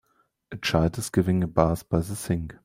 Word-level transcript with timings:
A 0.51 0.57
child 0.57 0.97
is 0.97 1.11
given 1.11 1.43
a 1.43 1.47
bath 1.47 1.87
by 1.87 1.99
the 1.99 2.15
sink 2.15 2.55